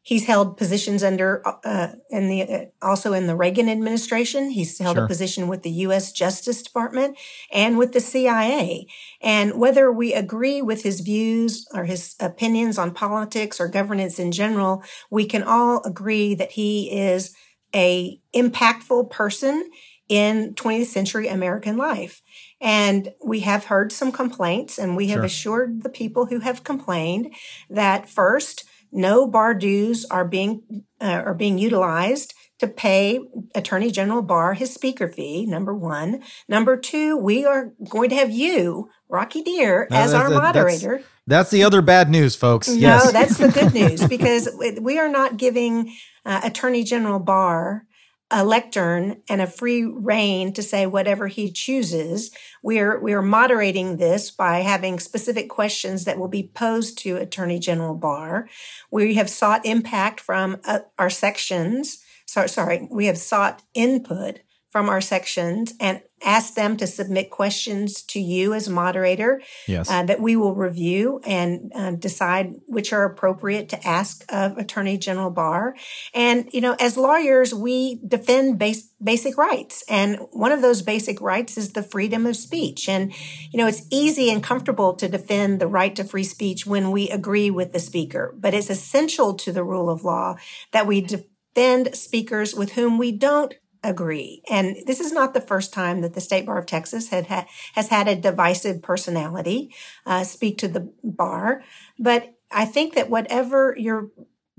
[0.03, 4.49] He's held positions under uh, in the uh, also in the Reagan administration.
[4.49, 5.05] He's held sure.
[5.05, 6.11] a position with the U.S.
[6.11, 7.17] Justice Department
[7.51, 8.87] and with the CIA.
[9.21, 14.31] And whether we agree with his views or his opinions on politics or governance in
[14.31, 17.35] general, we can all agree that he is
[17.75, 19.69] a impactful person
[20.09, 22.21] in 20th century American life.
[22.61, 25.25] And we have heard some complaints and we have sure.
[25.25, 27.33] assured the people who have complained
[27.69, 33.19] that first, no bar dues are being uh, are being utilized to pay
[33.55, 35.47] Attorney General Barr his speaker fee.
[35.47, 36.21] Number one.
[36.47, 40.97] Number two, we are going to have you, Rocky Dhir, no, as our moderator.
[40.97, 42.67] That's, that's, the other bad news, folks.
[42.67, 43.11] No, yes.
[43.11, 44.47] that's the good news because
[44.79, 45.91] we are not giving
[46.23, 47.87] uh, Attorney General Barr
[48.31, 52.31] a lectern and a free reign to say whatever he chooses.
[52.63, 57.93] We're, we're moderating this by having specific questions that will be posed to Attorney General
[57.93, 58.47] Barr.
[58.89, 62.01] We have sought impact from uh, our sections.
[62.25, 64.39] Sorry, sorry, we have sought input
[64.69, 69.89] from our sections and ask them to submit questions to you as moderator yes.
[69.89, 74.97] uh, that we will review and uh, decide which are appropriate to ask of attorney
[74.97, 75.75] general barr.
[76.13, 79.83] And you know as lawyers we defend base, basic rights.
[79.89, 82.87] And one of those basic rights is the freedom of speech.
[82.87, 83.13] And
[83.51, 87.09] you know it's easy and comfortable to defend the right to free speech when we
[87.09, 88.35] agree with the speaker.
[88.37, 90.35] But it's essential to the rule of law
[90.71, 94.43] that we defend speakers with whom we don't agree.
[94.49, 97.47] And this is not the first time that the State Bar of Texas had ha-
[97.73, 99.73] has had a divisive personality
[100.05, 101.63] uh, speak to the bar.
[101.97, 104.11] But I think that whatever your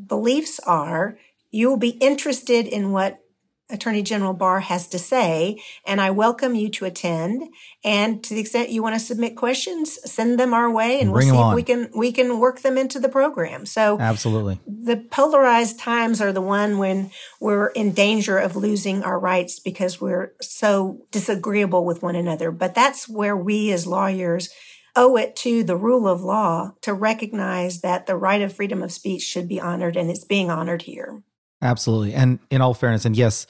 [0.04, 1.18] beliefs are,
[1.50, 3.21] you will be interested in what
[3.70, 7.48] Attorney General Barr has to say, and I welcome you to attend.
[7.82, 11.28] And to the extent you want to submit questions, send them our way, and Bring
[11.28, 11.54] we'll see if on.
[11.54, 13.66] we can we can work them into the program.
[13.66, 19.18] So absolutely, the polarized times are the one when we're in danger of losing our
[19.18, 22.50] rights because we're so disagreeable with one another.
[22.50, 24.50] But that's where we as lawyers
[24.94, 28.92] owe it to the rule of law to recognize that the right of freedom of
[28.92, 31.22] speech should be honored, and it's being honored here.
[31.62, 32.12] Absolutely.
[32.12, 33.46] And in all fairness, and yes,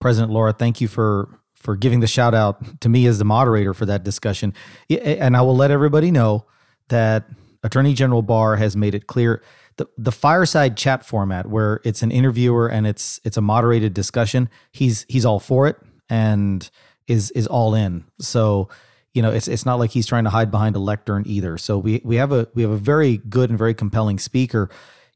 [0.00, 3.72] President Laura, thank you for for giving the shout out to me as the moderator
[3.72, 4.52] for that discussion.
[4.90, 6.44] And I will let everybody know
[6.88, 7.24] that
[7.62, 9.42] Attorney General Barr has made it clear
[9.76, 14.48] the the fireside chat format where it's an interviewer and it's it's a moderated discussion.
[14.72, 15.76] He's he's all for it
[16.10, 16.68] and
[17.06, 18.04] is is all in.
[18.18, 18.68] So
[19.14, 21.56] you know it's it's not like he's trying to hide behind a lectern either.
[21.58, 24.68] So we we have a we have a very good and very compelling speaker.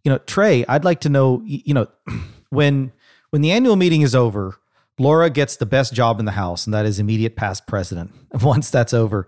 [0.05, 1.89] You know, Trey, I'd like to know you know
[2.51, 2.93] when
[3.31, 4.57] when the annual meeting is over,
[4.99, 8.13] Laura gets the best job in the house, and that is immediate past president.
[8.43, 9.27] Once that's over,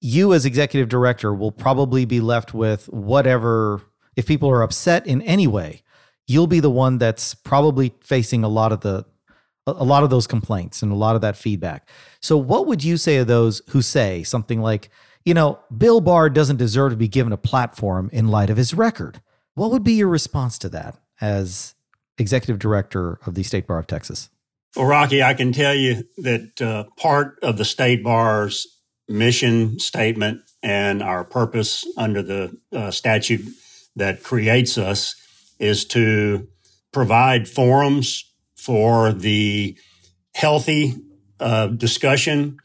[0.00, 3.82] you as executive director will probably be left with whatever.
[4.16, 5.82] If people are upset in any way,
[6.26, 9.04] you'll be the one that's probably facing a lot of the
[9.66, 11.88] a lot of those complaints and a lot of that feedback.
[12.20, 14.90] So, what would you say to those who say something like,
[15.24, 18.72] you know, Bill Barr doesn't deserve to be given a platform in light of his
[18.72, 19.20] record?
[19.54, 21.74] What would be your response to that as
[22.18, 24.28] executive director of the State Bar of Texas?
[24.76, 28.66] Well, Rocky, I can tell you that uh, part of the State Bar's
[29.08, 33.46] mission statement and our purpose under the uh, statute
[33.96, 35.14] that creates us
[35.58, 36.48] is to
[36.92, 39.76] provide forums for the
[40.34, 40.94] healthy
[41.40, 42.58] uh, discussion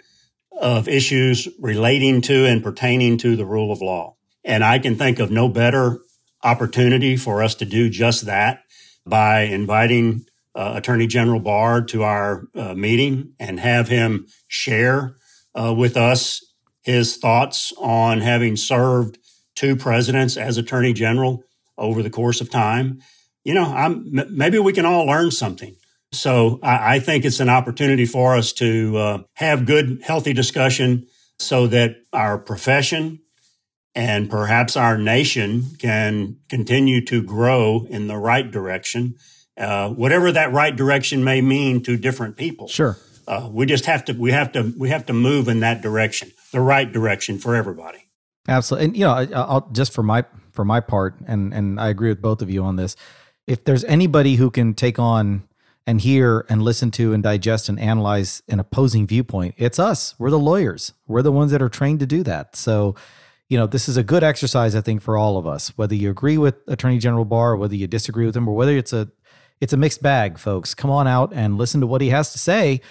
[0.59, 4.15] of issues relating to and pertaining to the rule of law.
[4.43, 5.99] And I can think of no better
[6.43, 8.62] opportunity for us to do just that
[9.05, 15.17] by inviting uh, Attorney General Barr to our uh, meeting and have him share
[15.55, 16.43] uh, with us
[16.81, 19.17] his thoughts on having served
[19.55, 21.43] two presidents as Attorney General
[21.77, 23.01] over the course of time.
[23.43, 25.75] You know, I'm, maybe we can all learn something.
[26.11, 31.07] So I, I think it's an opportunity for us to uh, have good, healthy discussion
[31.39, 33.19] so that our profession
[33.95, 39.15] and perhaps our nation can continue to grow in the right direction
[39.57, 42.67] uh, whatever that right direction may mean to different people.
[42.67, 42.97] Sure.
[43.27, 46.31] Uh, we just have to we have to we have to move in that direction,
[46.51, 47.99] the right direction for everybody.
[48.47, 51.89] Absolutely, and you know, I, I'll just for my for my part, and and I
[51.89, 52.95] agree with both of you on this.
[53.47, 55.47] If there's anybody who can take on
[55.85, 60.15] and hear and listen to and digest and analyze an opposing viewpoint, it's us.
[60.17, 60.93] We're the lawyers.
[61.07, 62.55] We're the ones that are trained to do that.
[62.55, 62.95] So,
[63.53, 65.77] you know, this is a good exercise, I think, for all of us.
[65.77, 68.93] Whether you agree with Attorney General Barr, whether you disagree with him, or whether it's
[68.93, 69.11] a
[69.61, 70.73] it's a mixed bag, folks.
[70.73, 72.81] Come on out and listen to what he has to say.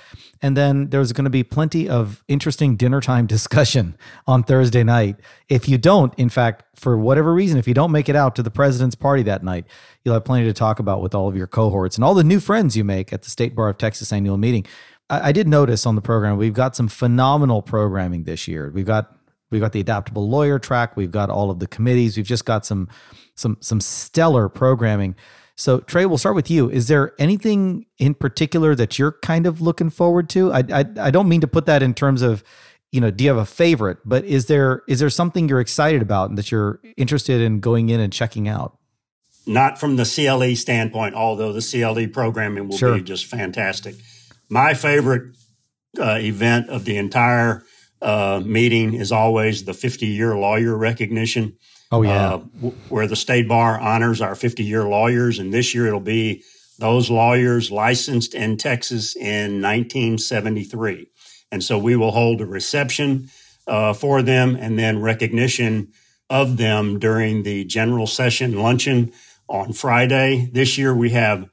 [0.40, 3.96] And then there's going to be plenty of interesting dinner time discussion
[4.28, 5.16] on Thursday night.
[5.48, 8.42] If you don't, in fact, for whatever reason, if you don't make it out to
[8.44, 9.64] the president's party that night,
[10.04, 12.38] you'll have plenty to talk about with all of your cohorts and all the new
[12.38, 14.64] friends you make at the State Bar of Texas annual meeting.
[15.10, 18.70] I, I did notice on the program, we've got some phenomenal programming this year.
[18.72, 19.18] We've got
[19.52, 20.96] We've got the adaptable lawyer track.
[20.96, 22.16] We've got all of the committees.
[22.16, 22.88] We've just got some
[23.34, 25.14] some some stellar programming.
[25.54, 26.70] So Trey, we'll start with you.
[26.70, 30.52] Is there anything in particular that you're kind of looking forward to?
[30.52, 32.42] I, I I, don't mean to put that in terms of,
[32.90, 33.98] you know, do you have a favorite?
[34.04, 37.90] But is there is there something you're excited about and that you're interested in going
[37.90, 38.78] in and checking out?
[39.46, 42.94] Not from the CLE standpoint, although the CLE programming will sure.
[42.94, 43.96] be just fantastic.
[44.48, 45.36] My favorite
[45.98, 47.64] uh, event of the entire
[48.02, 51.56] uh, meeting is always the 50 year lawyer recognition.
[51.90, 55.74] Oh yeah, uh, w- where the state bar honors our 50 year lawyers, and this
[55.74, 56.42] year it'll be
[56.78, 61.06] those lawyers licensed in Texas in 1973,
[61.52, 63.30] and so we will hold a reception
[63.66, 65.92] uh, for them and then recognition
[66.28, 69.12] of them during the general session luncheon
[69.48, 70.48] on Friday.
[70.52, 71.48] This year we have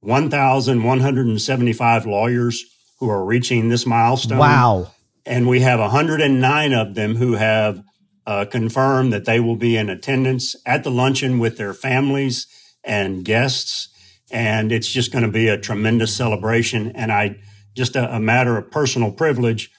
[0.00, 2.64] 1,175 lawyers
[2.98, 4.38] who are reaching this milestone.
[4.38, 4.90] Wow.
[5.26, 7.82] And we have 109 of them who have
[8.26, 12.46] uh, confirmed that they will be in attendance at the luncheon with their families
[12.82, 13.88] and guests.
[14.30, 16.92] And it's just going to be a tremendous celebration.
[16.92, 17.36] And I,
[17.74, 19.70] just a, a matter of personal privilege,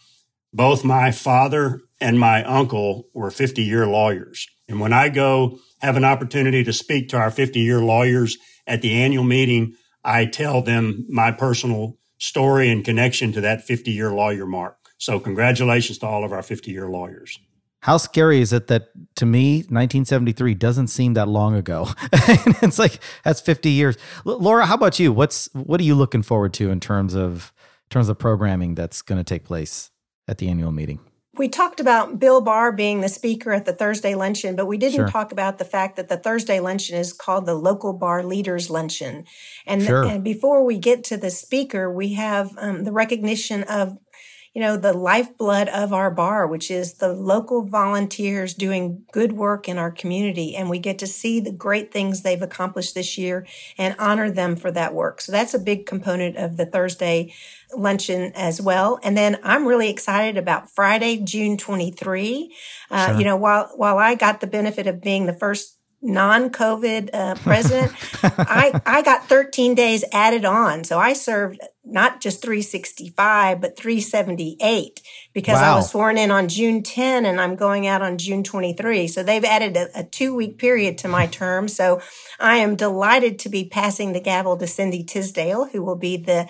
[0.53, 4.47] both my father and my uncle were 50 year lawyers.
[4.67, 8.81] And when I go have an opportunity to speak to our 50 year lawyers at
[8.81, 14.11] the annual meeting, I tell them my personal story and connection to that 50 year
[14.11, 14.77] lawyer mark.
[15.05, 17.39] So, congratulations to all of our 50 year lawyers.
[17.81, 21.89] How scary is it that to me, 1973 doesn't seem that long ago?
[22.63, 23.97] it's like that's 50 years.
[24.25, 25.13] L- Laura, how about you?
[25.13, 29.03] What's what are you looking forward to in terms of in terms of programming that's
[29.03, 29.91] going to take place
[30.27, 30.99] at the annual meeting?
[31.37, 34.95] We talked about Bill Barr being the speaker at the Thursday luncheon, but we didn't
[34.95, 35.07] sure.
[35.07, 39.25] talk about the fact that the Thursday luncheon is called the Local Bar Leaders Luncheon.
[39.67, 40.05] And, sure.
[40.05, 43.97] and before we get to the speaker, we have um, the recognition of
[44.55, 49.67] you know, the lifeblood of our bar, which is the local volunteers doing good work
[49.67, 50.55] in our community.
[50.55, 53.45] And we get to see the great things they've accomplished this year
[53.77, 55.19] and honor them for that work.
[55.19, 57.33] So that's a big component of the Thursday
[57.75, 58.97] luncheon as well.
[59.03, 62.55] And then I'm really excited about Friday, June 23.
[62.89, 63.17] Uh, sure.
[63.17, 67.91] You know, while, while I got the benefit of being the first non-COVID uh, president,
[68.23, 70.83] I I got 13 days added on.
[70.83, 75.01] So I served not just 365, but 378
[75.33, 75.73] because wow.
[75.73, 79.07] I was sworn in on June 10 and I'm going out on June 23.
[79.07, 81.67] So they've added a, a two week period to my term.
[81.67, 82.01] So
[82.39, 86.47] I am delighted to be passing the gavel to Cindy Tisdale, who will be the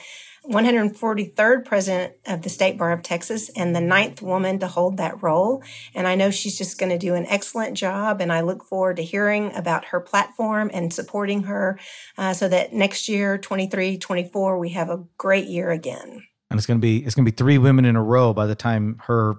[0.49, 5.21] 143rd president of the State Bar of Texas and the ninth woman to hold that
[5.21, 5.63] role.
[5.93, 8.21] And I know she's just going to do an excellent job.
[8.21, 11.79] And I look forward to hearing about her platform and supporting her
[12.17, 16.23] uh, so that next year, 23, 24, we have a great year again.
[16.49, 18.45] And it's going to be it's going to be three women in a row by
[18.45, 19.35] the time her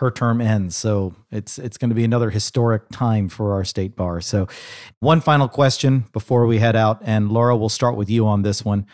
[0.00, 0.76] her term ends.
[0.76, 4.20] So it's it's going to be another historic time for our state bar.
[4.20, 4.48] So
[4.98, 8.64] one final question before we head out and Laura, we'll start with you on this
[8.64, 8.86] one.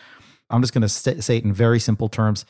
[0.49, 2.45] I'm just going to say it in very simple terms.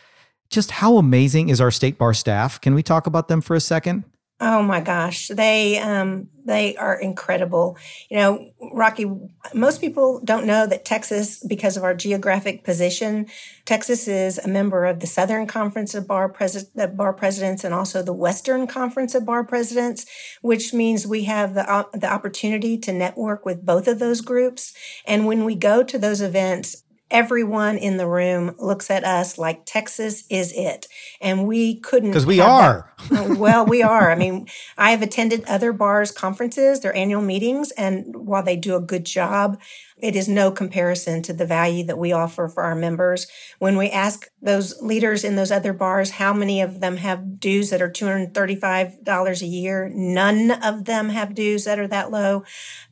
[0.49, 2.61] Just how amazing is our state bar staff?
[2.61, 4.03] Can we talk about them for a second?
[4.39, 7.75] Oh my gosh, they um, they are incredible.
[8.07, 9.11] You know, Rocky.
[9.55, 13.25] Most people don't know that Texas, because of our geographic position,
[13.65, 18.03] Texas is a member of the Southern Conference of Bar, Pres- Bar Presidents and also
[18.03, 20.05] the Western Conference of Bar Presidents,
[20.43, 24.71] which means we have the the opportunity to network with both of those groups.
[25.07, 29.65] And when we go to those events, everyone in the room looks at us like
[29.65, 30.87] Texas is it.
[31.21, 32.11] And we couldn't.
[32.11, 32.93] Because we are.
[33.09, 34.11] Uh, well, we are.
[34.11, 38.75] I mean, I have attended other bars' conferences, their annual meetings, and while they do
[38.75, 39.61] a good job,
[39.99, 43.27] it is no comparison to the value that we offer for our members.
[43.57, 47.71] When we ask those leaders in those other bars how many of them have dues
[47.71, 52.43] that are $235 a year, none of them have dues that are that low.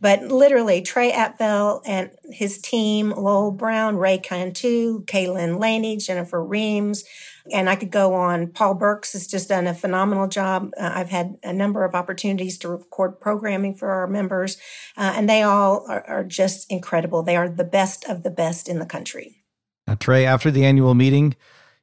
[0.01, 7.03] But literally, Trey Apffel and his team, Lowell Brown, Ray Cantu, Kaylin Laney, Jennifer Reams,
[7.51, 8.47] and I could go on.
[8.47, 10.71] Paul Burks has just done a phenomenal job.
[10.79, 14.57] Uh, I've had a number of opportunities to record programming for our members,
[14.97, 17.23] uh, and they all are, are, just incredible.
[17.23, 19.43] They are the best of the best in the country.
[19.87, 21.35] Now, Trey, after the annual meeting,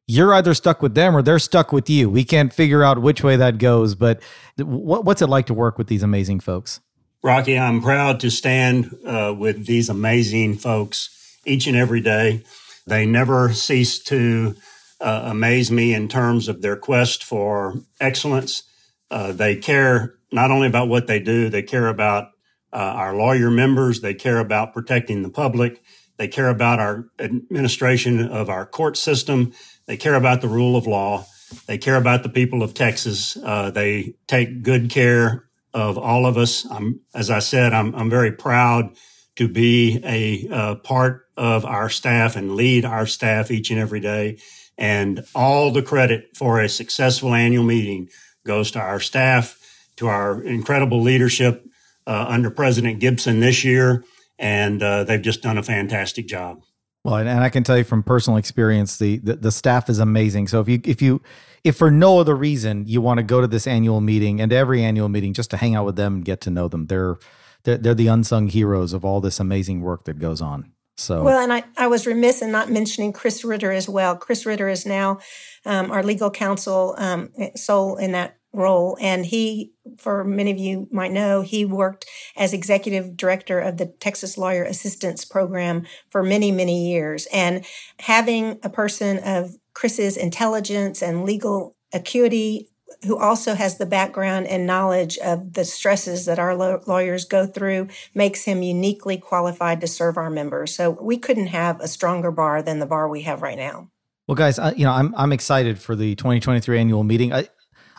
[0.07, 2.11] you're either stuck with them or they're stuck with you.
[2.11, 4.21] We can't figure out which way that goes, but
[4.57, 6.81] what, what's it like to work with these amazing folks?
[7.23, 12.43] Rocky, I'm proud to stand uh, with these amazing folks each and every day.
[12.85, 14.57] They never cease to
[15.03, 18.63] uh, amaze me in terms of their quest for excellence.
[19.11, 22.29] Uh, they care not only about what they do, they care about
[22.73, 25.83] uh, our lawyer members, they care about protecting the public,
[26.17, 29.53] they care about our administration of our court system,
[29.87, 31.27] they care about the rule of law,
[31.67, 33.37] they care about the people of Texas.
[33.37, 35.45] Uh, they take good care
[35.75, 36.67] of all of us.
[36.71, 38.97] I'm, as I said, I'm, I'm very proud
[39.37, 44.01] to be a uh, part of our staff and lead our staff each and every
[44.01, 44.39] day.
[44.83, 48.09] And all the credit for a successful annual meeting
[48.45, 49.57] goes to our staff,
[49.97, 51.65] to our incredible leadership
[52.05, 54.05] uh, under President Gibson this year.
[54.41, 56.65] And uh, they've just done a fantastic job.
[57.05, 60.49] Well, and I can tell you from personal experience, the, the, the staff is amazing.
[60.49, 61.23] So if you if you
[61.63, 64.83] if for no other reason you want to go to this annual meeting and every
[64.83, 67.19] annual meeting just to hang out with them and get to know them, they're
[67.63, 70.73] they're, they're the unsung heroes of all this amazing work that goes on.
[70.97, 74.17] So well, and I, I was remiss in not mentioning Chris Ritter as well.
[74.17, 75.19] Chris Ritter is now
[75.65, 80.87] um, our legal counsel um, sole in that role, and he, for many of you
[80.93, 82.05] might know, he worked
[82.37, 87.65] as executive director of the Texas Lawyer Assistance Program for many many years, and
[87.99, 92.69] having a person of Chris's intelligence and legal acuity
[93.05, 97.89] who also has the background and knowledge of the stresses that our lawyers go through
[98.15, 100.75] makes him uniquely qualified to serve our members.
[100.75, 103.89] So we couldn't have a stronger bar than the bar we have right now.
[104.29, 107.33] Well, guys, I, you know, I'm I'm excited for the 2023 annual meeting.
[107.33, 107.49] I,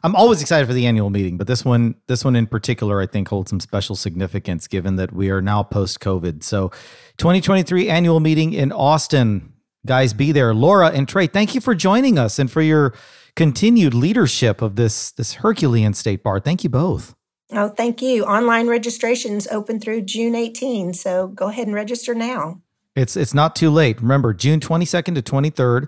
[0.03, 3.05] I'm always excited for the annual meeting, but this one, this one in particular, I
[3.05, 6.43] think holds some special significance given that we are now post COVID.
[6.43, 6.69] So,
[7.17, 9.53] 2023 annual meeting in Austin.
[9.85, 10.53] Guys, be there.
[10.53, 12.93] Laura and Trey, thank you for joining us and for your
[13.36, 16.39] continued leadership of this this Herculean state bar.
[16.39, 17.15] Thank you both.
[17.51, 18.25] Oh, thank you.
[18.25, 22.61] Online registrations open through June 18, so go ahead and register now.
[22.95, 24.01] It's it's not too late.
[24.01, 25.88] Remember, June 22nd to 23rd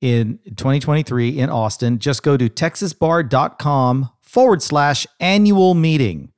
[0.00, 1.98] in 2023 in Austin.
[1.98, 6.32] Just go to texasbar.com forward slash annual meeting.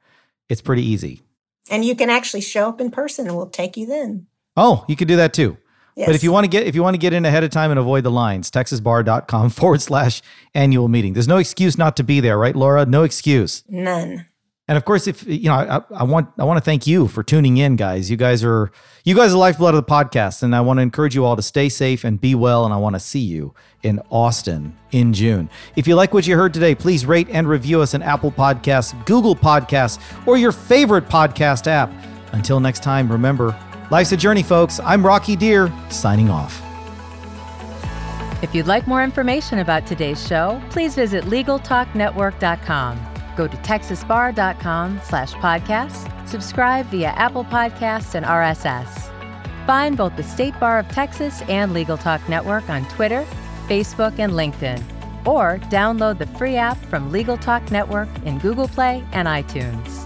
[0.49, 1.23] It's pretty easy.
[1.71, 4.27] And you can actually show up in person and we'll take you then.
[4.57, 5.59] Oh, you could do that too.
[5.97, 6.09] Yes.
[6.09, 7.71] But if you want to get if you want to get in ahead of time
[7.71, 10.23] and avoid the lines, texasbar.com forward slash
[10.55, 11.15] annual meeting.
[11.15, 12.85] There's no excuse not to be there, right, Laura?
[12.85, 13.65] No excuse.
[13.69, 14.27] None.
[14.69, 17.23] And of course, if you know, I, I, want I want to thank you for
[17.23, 18.11] tuning in, guys.
[18.11, 18.73] You guys are
[19.05, 21.37] you guys are the lifeblood of the podcast, and I want to encourage you all
[21.37, 22.65] to stay safe and be well.
[22.65, 25.49] And I want to see you in Austin in June.
[25.77, 28.93] If you like what you heard today, please rate and review us in Apple Podcasts,
[29.07, 31.91] Google Podcasts, or your favorite podcast app.
[32.33, 33.57] Until next time, remember
[33.91, 34.81] Life's a journey, folks.
[34.81, 36.63] I'm Rocky Dhir, signing off.
[38.43, 43.01] If you'd like more information about today's show, please visit LegalTalkNetwork.com.
[43.37, 49.13] Go to TexasBar.com slash podcast, subscribe via Apple Podcasts and RSS.
[49.67, 53.27] Find both the State Bar of Texas and Legal Talk Network on Twitter,
[53.67, 54.83] Facebook, and LinkedIn.
[55.27, 60.06] Or download the free app from Legal Talk Network in Google Play and iTunes.